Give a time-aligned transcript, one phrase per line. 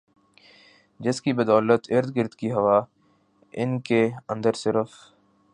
[0.99, 2.81] جس کی بدولت ارد گرد کی ہوا
[3.53, 4.09] ان کے
[4.29, 4.89] اندر صرف